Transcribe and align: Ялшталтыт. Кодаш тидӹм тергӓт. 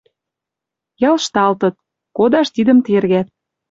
Ялшталтыт. 1.09 1.75
Кодаш 2.17 2.47
тидӹм 2.55 2.77
тергӓт. 2.85 3.27